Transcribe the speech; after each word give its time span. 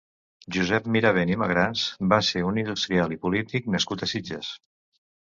Josep 0.55 0.89
Mirabent 0.95 1.33
i 1.33 1.37
Magrans 1.43 1.85
va 2.15 2.21
ser 2.31 2.43
un 2.49 2.59
industrial 2.65 3.17
i 3.19 3.23
polític 3.27 3.73
nascut 3.79 4.09
a 4.09 4.15
Sitges. 4.17 4.55